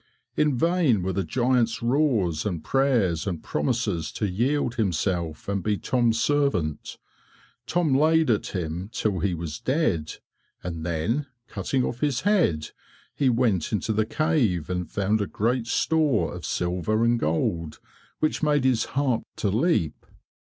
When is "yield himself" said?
4.27-5.47